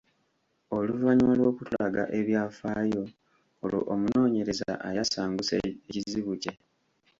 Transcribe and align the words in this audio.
Oluvannyuma 0.77 1.33
lw’okutulaga 1.39 2.03
ebyafaayo, 2.19 3.03
olwo 3.63 3.79
omunoonyereza 3.93 4.71
ayasanguza 4.87 5.55
ekizibu 5.89 6.33
kye. 6.41 6.53